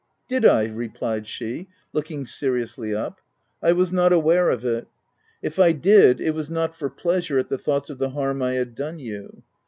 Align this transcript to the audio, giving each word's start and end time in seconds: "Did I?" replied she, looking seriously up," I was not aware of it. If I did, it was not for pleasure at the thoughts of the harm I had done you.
"Did 0.27 0.45
I?" 0.47 0.63
replied 0.65 1.27
she, 1.27 1.67
looking 1.93 2.25
seriously 2.25 2.95
up," 2.95 3.19
I 3.61 3.71
was 3.73 3.93
not 3.93 4.11
aware 4.11 4.49
of 4.49 4.65
it. 4.65 4.87
If 5.43 5.59
I 5.59 5.73
did, 5.73 6.19
it 6.19 6.33
was 6.33 6.49
not 6.49 6.73
for 6.73 6.89
pleasure 6.89 7.37
at 7.37 7.49
the 7.49 7.59
thoughts 7.59 7.91
of 7.91 7.99
the 7.99 8.09
harm 8.09 8.41
I 8.41 8.53
had 8.53 8.73
done 8.73 8.97
you. 8.97 9.43